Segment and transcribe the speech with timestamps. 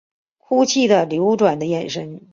[0.39, 2.21] 哭泣的流转的眼神